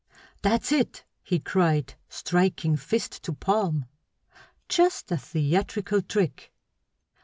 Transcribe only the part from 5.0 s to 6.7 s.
a theatrical trick.